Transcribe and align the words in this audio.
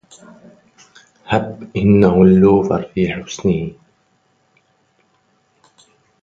هَب 1.25 1.71
أنَّه 1.77 2.21
اللوفَر 2.23 2.81
في 2.95 3.13
حسنه 3.13 3.71